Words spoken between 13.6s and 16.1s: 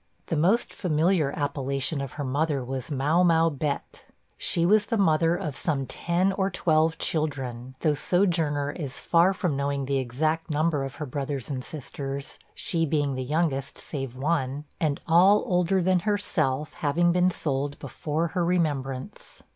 save one, and all older than